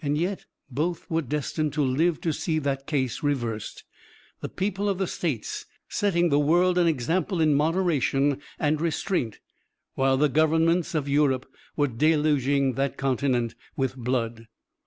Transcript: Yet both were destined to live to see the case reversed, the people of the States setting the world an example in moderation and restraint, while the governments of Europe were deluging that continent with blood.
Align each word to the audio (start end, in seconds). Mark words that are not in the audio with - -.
Yet 0.03 0.47
both 0.67 1.07
were 1.11 1.21
destined 1.21 1.73
to 1.73 1.83
live 1.83 2.21
to 2.21 2.33
see 2.33 2.57
the 2.57 2.75
case 2.87 3.21
reversed, 3.21 3.83
the 4.39 4.49
people 4.49 4.89
of 4.89 4.97
the 4.97 5.05
States 5.05 5.67
setting 5.89 6.29
the 6.29 6.39
world 6.39 6.79
an 6.79 6.87
example 6.87 7.39
in 7.39 7.53
moderation 7.53 8.41
and 8.57 8.81
restraint, 8.81 9.37
while 9.93 10.17
the 10.17 10.27
governments 10.27 10.95
of 10.95 11.07
Europe 11.07 11.45
were 11.75 11.85
deluging 11.87 12.73
that 12.73 12.97
continent 12.97 13.53
with 13.77 13.95
blood. 13.95 14.47